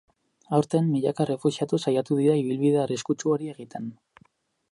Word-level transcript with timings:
Aurten, 0.59 0.87
milaka 0.93 1.21
errefuxiatu 1.25 1.79
saiatu 1.85 2.17
dira 2.21 2.39
ibilbide 2.41 2.81
arriskutsu 2.85 3.35
hori 3.35 3.53
egiten. 3.55 3.93